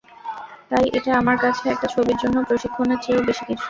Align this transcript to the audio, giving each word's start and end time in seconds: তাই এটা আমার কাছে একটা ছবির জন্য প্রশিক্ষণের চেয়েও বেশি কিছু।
তাই 0.71 0.85
এটা 0.97 1.11
আমার 1.21 1.37
কাছে 1.43 1.63
একটা 1.69 1.87
ছবির 1.93 2.17
জন্য 2.21 2.37
প্রশিক্ষণের 2.47 2.99
চেয়েও 3.03 3.27
বেশি 3.29 3.43
কিছু। 3.43 3.59